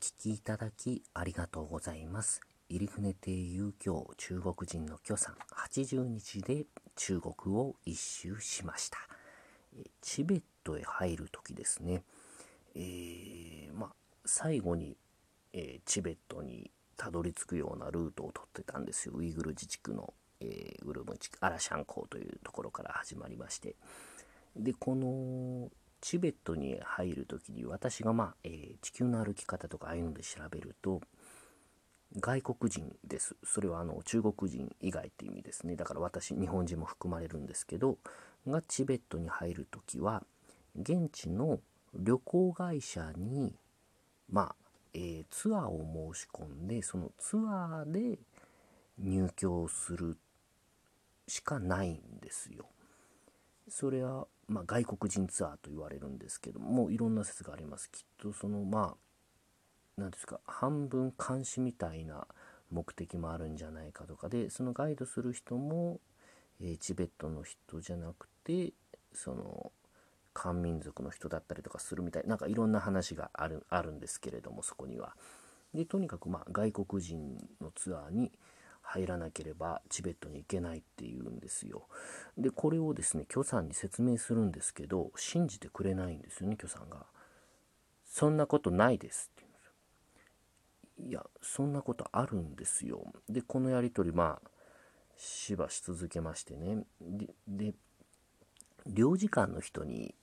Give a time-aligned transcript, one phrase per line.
[0.00, 2.40] 聞きいただきありがとうございます。
[2.70, 8.98] 入船亭遊興中国人の許さん80日で中国を一周しました。
[10.00, 12.04] チベットへ入る時ですね、
[12.76, 13.90] えーまあ、
[14.24, 14.96] 最後に、
[15.52, 19.14] えーチベットにたどり着くようなルートを取ってたんですよ。
[19.16, 23.74] ウイグル自治区の、えーウルムチアラシャン港というところから始まりまして、
[24.56, 25.70] でこの
[26.00, 31.00] チベットに入る時に私が、まあえー地球の歩き方とかああいうので調べると
[32.20, 37.98] 外国人ですそれはあの中国人以外って意味ですねだから私日本人も含まれるんですけど
[38.46, 40.24] がチベットに入る時は
[40.80, 41.60] 現地の
[41.94, 43.54] 旅行会社に
[44.30, 44.54] まあ、
[44.94, 48.18] えーツアーを申し込んでそのツアーで
[48.98, 50.16] 入居する
[51.26, 52.66] しかないんですよ。
[53.70, 58.96] それは、まあ、外国人ツアーと言われるんですけどもいろんな説がありますきっとそのまあ
[59.96, 62.26] 何ですか半分監視みたいな
[62.70, 66.00] 目的もあるんじゃないかとかでそのガイドする人も、
[66.60, 68.72] えーチベットの人じゃなくて
[69.12, 69.72] その
[70.34, 75.16] 漢民族の人だったりとかするみたいなんかいろんな話があるあるんですけれどもそこには。
[75.74, 78.32] でとにかくまあ外国人のツアーに
[78.90, 81.86] 入らなければチベットに行けないっていうんですよ。
[82.38, 87.04] でこれをですね許さんに説明するんですけど信じてくれないんですよね許さんが。
[88.06, 91.08] そんなことないですって言うんですよ。
[91.10, 93.12] いやそんなことあるんですよ。
[93.28, 94.50] でこのやり取りまあ
[95.18, 96.84] しばし続けましてね
[97.46, 97.74] で
[98.86, 100.14] 領事館の人に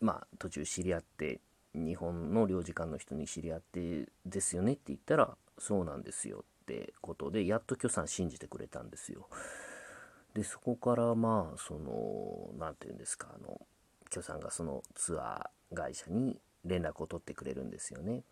[0.00, 1.40] まあ途中知り合って
[1.74, 9.28] 日本の領事館の人に知り合ってですよねって言ったらそうなんですよってことでやっと許さん信じてくれたんですよ。
[10.34, 13.60] でそこからまあその何て言うんですかあの
[14.10, 18.24] 許さんがそのツアー会社に連絡を取ってくれるんですよね。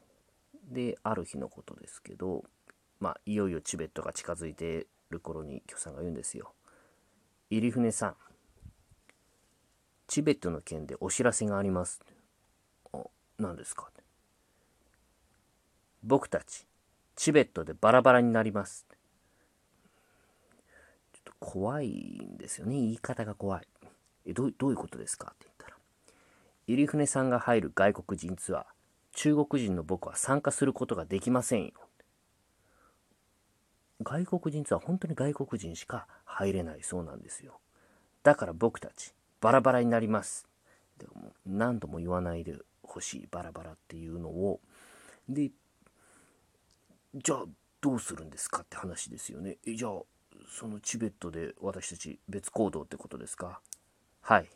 [0.69, 2.45] である日のことですけど
[2.99, 6.53] まあいよいよチベットが近づいてる頃に許さんが言うんですよ。
[7.51, 8.17] 入船さん
[10.09, 12.01] チベットの件でお知らせがあります。
[12.93, 13.05] あ、
[13.39, 13.89] 何ですか
[16.07, 16.67] 僕たち、
[17.17, 18.87] チベットでバラバラになります。
[21.13, 22.75] ちょっと怖いんですよね。
[22.75, 23.69] 言い方が怖い。
[24.27, 25.33] え、どういうことですか？
[25.35, 25.77] って言ったら。
[26.67, 28.65] 入船さんが入る外国人ツアー、
[29.13, 31.73] 中国人の僕は参加することができませんよ。
[34.03, 37.61] 外国人ツアー、本当に外国人しか入れないそうなんですよ。
[38.23, 40.49] だから僕たち、バラバラになります。
[40.99, 44.61] でも何度も言わないでほしい、バラバラっていうのを。
[45.29, 45.51] で、
[47.15, 47.45] じゃあ
[47.81, 49.59] どうするんですかって話ですよね。
[49.67, 49.93] えじゃあ、
[50.49, 53.61] そのチベットで私たち別行動ってことですか？
[54.21, 54.51] はい。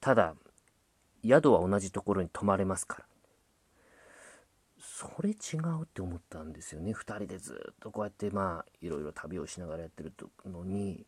[0.00, 0.34] ただ、
[1.24, 3.04] 宿は同じところに泊まれますから。
[4.82, 6.92] それ違うって思ったんですよね。
[6.92, 10.12] 2人でずっとこうやってまあいろいろ旅をしながらやってる
[10.44, 11.06] のに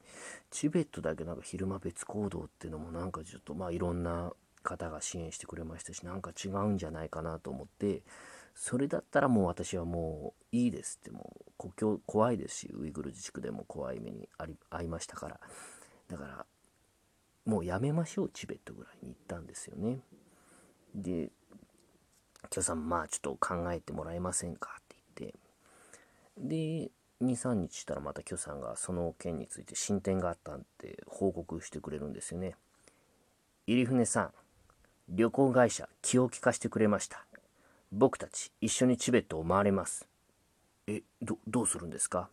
[0.51, 4.33] チベットだけなんか昼間別行動っていうのもなんかちょっとまあいろんな
[4.63, 8.03] 方が支援してくれましたしなんか違うんじゃないかなと思って
[8.55, 15.41] それだったらもう私はもういいですってもう国境怖いですしウイグル自治区でも怖い目にあり遭いましたから。
[16.09, 16.47] だから
[17.45, 20.01] もうやめましょうチベットぐらいに行ったんですよね。
[20.95, 21.31] で
[22.51, 25.39] 許さんまあちょっと考えてもらえませんかって言って。
[26.39, 26.91] で
[27.23, 32.57] 23日したらまた許さんがその件について進展があったんって報告してくれるんですよね。
[33.67, 34.33] 入船さん
[35.09, 37.25] 旅行会社気を利かしてくれました。
[37.93, 40.09] 僕たち一緒にチベットを回れます
[40.87, 42.29] えどどうするんですか？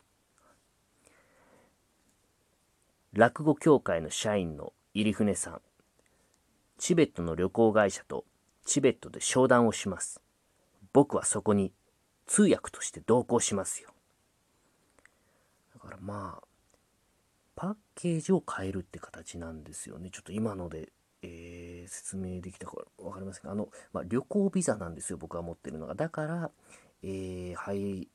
[3.13, 5.61] 落語協会の社員の入船さん
[6.77, 8.23] チベットの旅行会社と
[8.65, 10.21] チベットで商談をします。
[10.93, 11.73] 僕はそこに
[12.25, 13.89] 通訳として同行しますよ。
[15.73, 16.47] だからまあ、
[17.55, 20.09] パッケージを変えるって形なんですよね。
[20.09, 20.91] ちょっと今ので、
[21.21, 25.95] えー説明できたか分かりませんが、あの、まあ、旅行ビザなんですよ、僕が持ってるのが。
[25.95, 26.51] だから、
[27.03, 28.07] えー入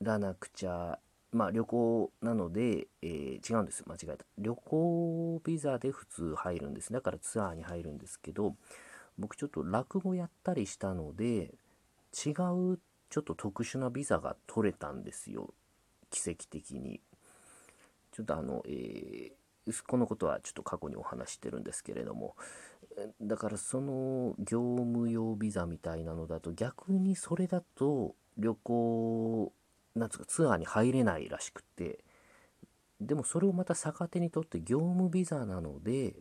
[0.00, 0.98] らなくちゃ、
[1.32, 4.24] まあ旅行なので、えー違うんですよ、間違えた。
[4.38, 6.92] 旅行ビザで普通入るんです。
[6.92, 8.54] だからツアーに入るんですけど、
[9.18, 11.54] 僕ちょっと落語やったりしたので
[12.26, 12.78] 違う
[13.10, 15.54] ちょっと特殊なビザが取れたんですよ
[16.10, 17.00] 奇跡的に
[18.12, 19.39] ちょっとあの、えー
[19.86, 22.36] このことはちょっと過去にお話してるんですけれども
[23.20, 29.52] だからその業務用ビザみたいなのだと逆にそれだと旅行
[29.94, 31.98] なんつうかツアーに入れないらしくて
[33.00, 36.14] でもそれをまた逆手にとって業務ビザなので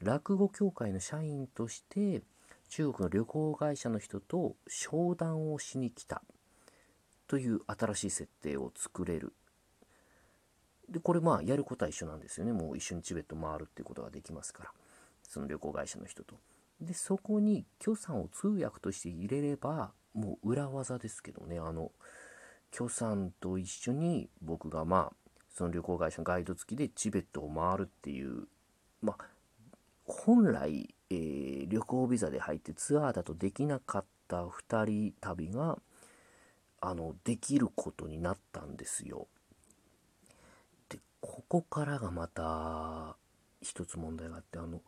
[0.00, 2.22] 落語協会の社員として
[2.68, 6.22] 中国の旅行会社の人と商談をしに来た
[7.26, 9.32] という新しい設定を作れる。
[10.88, 12.52] で、これまあやることは一緒なんですよね。
[12.52, 14.70] もう一緒にチベット回るっていうことができますから。
[15.28, 16.36] その旅行会社の人と。
[16.80, 21.90] で、そこに許さんを通訳として入れれば、もう裏技ですけどね、あの、
[22.70, 28.46] 許さんと一緒に僕がまあ、その旅行会社のガイド付きでチベットを回るっていう、
[29.00, 29.24] まあ、
[30.04, 35.78] 本来、えー、旅行ビザで入ってツアーだとできなかった2人旅が、
[36.80, 39.26] あの、できることになったんですよ。
[41.48, 43.16] ここからがまた、
[43.62, 44.80] 一つ問題があって、あの、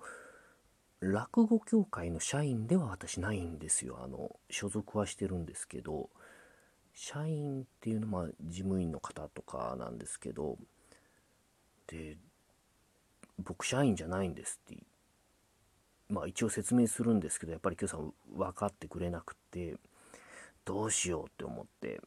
[1.01, 4.01] 落語協会の社員では私ないんですよ。
[4.03, 6.11] あの、所属はしてるんですけど、
[6.95, 10.59] 社員っていうのは事務員の方とかなんですけど、
[11.87, 12.19] で、
[13.39, 14.83] 僕社員じゃないんですって、
[16.09, 19.77] まあ一応説明するんですけど、やっぱり今日さん分かってくれなくて、
[20.65, 22.01] どうしようって思って、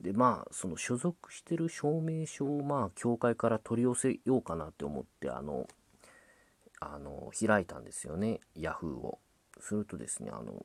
[0.00, 5.66] で、まあ、その所属してる証明書をまあ、協会から取り寄せようかなって思って、あの、
[6.80, 9.18] あの、開いたんですよね、ヤフーを。
[9.60, 10.64] するとですね、あの、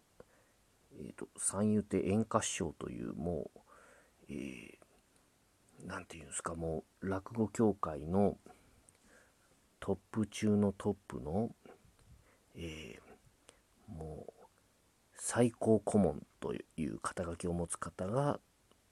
[0.99, 3.59] えっ、ー、と、三遊亭演歌師匠という、もう、
[4.29, 8.37] えー、ていうんですか、もう、落語協会の
[9.79, 11.49] トップ中のトップの、
[12.55, 14.33] えー、もう、
[15.15, 18.39] 最高顧問という肩書きを持つ方が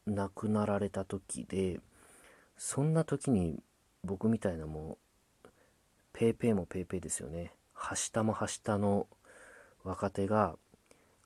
[0.07, 1.79] 亡くなられた時で、
[2.57, 3.61] そんな時に
[4.03, 4.97] 僕みたいなも
[5.45, 5.47] う
[6.13, 7.53] ペイペイもペイペイですよね。
[7.73, 9.07] はしたもはしたの
[9.83, 10.55] 若手が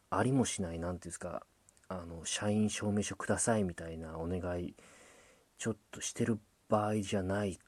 [0.09, 1.45] ありもしない、なんていうんですか、
[1.87, 4.75] あの、社員証明書くださいみたいなお願い、
[5.57, 6.39] ちょっとしてる
[6.69, 7.59] 場合じゃない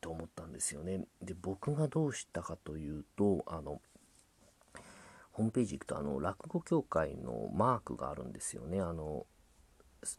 [0.00, 1.06] と思ったんですよね。
[1.22, 3.80] で、僕がどうしたかというと、あの、
[5.32, 8.80] ホームページ行くと、あの、落語協会のマークがあるんですよね。
[8.80, 9.26] あの、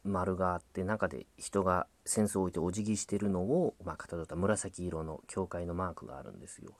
[0.03, 6.73] 丸があって中で人が扇子を置いてお辞儀してるのを、まあ、かたどった紫色の教会のマークがあるんですよ。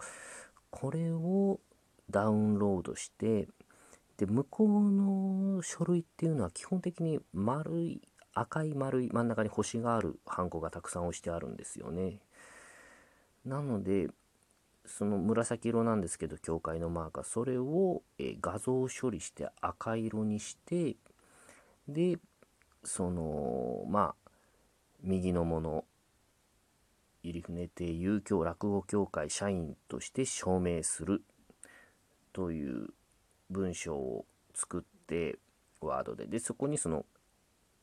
[0.70, 1.60] これを
[2.10, 3.48] ダウンロードして
[4.18, 8.02] で向こうの書類っていうのは基本的に丸い
[8.34, 12.20] 赤い丸い真ん中に星があるハンコがたくさん押してあるんですよね。
[13.46, 14.10] なので
[14.86, 20.96] その紫色なんですけど教会のマーカーそれを、え画像処理して赤色にして
[21.88, 22.20] で
[22.86, 24.32] そのまあ
[25.04, 25.86] 右のもの
[27.24, 31.24] 入船亭遊興落語協会社員として証明する
[32.34, 32.90] という
[33.50, 35.38] 文章を作って
[35.82, 37.06] ワードででそこにその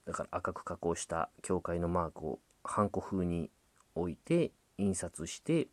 [0.07, 3.51] だから赤く加工した教会のマークをハンコ風に
[3.95, 5.67] 置いて印刷して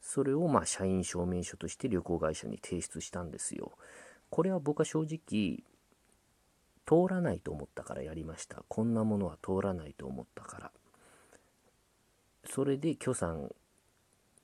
[0.00, 3.72] それをまあ社員証明書として旅行会社に提出したんですよ。
[4.30, 5.64] これは僕は正直
[6.86, 8.62] 通らないと思ったからやりました。
[8.68, 10.72] こんなものは通らないと思ったから。
[12.46, 13.50] それで許さん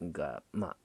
[0.01, 0.77] が、まあ、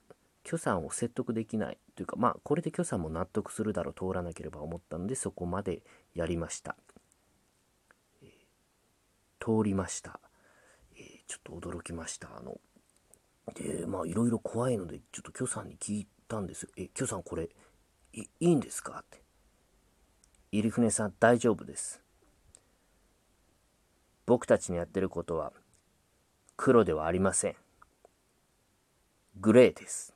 [0.43, 5.81] 許さんを説得できないというか、まあ、これで許さんも納得するだろう、通らなければ思ったので、そこまで
[6.13, 6.75] やりました。
[9.39, 10.19] 通りました。
[10.97, 12.35] え、ちょっと驚きました。
[12.35, 12.59] あの、
[13.53, 16.69] で、まあ、いろいろ怖いので、ちょっと許さんに聞いたんですよ。
[16.77, 17.49] え、許さんこれ、
[18.13, 18.99] いいんですか？
[18.99, 19.24] って。
[20.59, 22.01] 入船さん大丈夫です。
[24.25, 25.51] 僕たちのやってることは
[26.55, 27.55] 黒ではありません。
[29.39, 30.13] グレーです。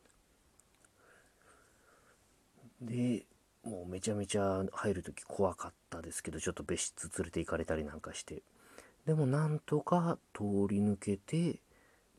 [2.82, 3.26] で、
[3.64, 8.42] もうめちゃめちゃ入るとき怖かったですけど、ちょっと別室連れて行かれたりなんかして。
[9.06, 11.60] でもなんとか通り抜けて、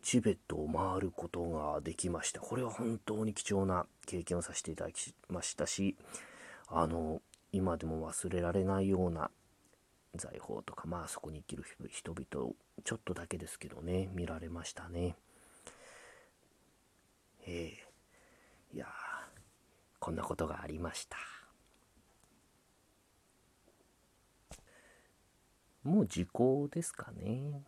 [0.02, 2.40] チベットを回ることができました。
[2.40, 5.96] これは本当に貴重な経験をさせていただきましたし、
[6.68, 9.30] あの、今でも忘れられないような
[10.14, 12.52] 財宝とかまあそこに生きる人々
[12.84, 15.16] ちょっとだけですけどね見られましたね。
[17.46, 18.74] ええ。
[18.74, 18.86] ー、いや
[19.98, 21.16] こんなことがありました。
[25.82, 27.62] もう時効ですかね。